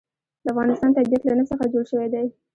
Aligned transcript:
د 0.43 0.45
افغانستان 0.53 0.89
طبیعت 0.97 1.21
له 1.25 1.33
نفت 1.37 1.49
څخه 1.51 1.65
جوړ 1.73 1.83
شوی 1.91 2.07
دی. 2.13 2.25